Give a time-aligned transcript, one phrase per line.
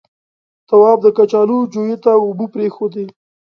[0.67, 3.05] تواب د کچالو جويې ته اوبه پرېښودې.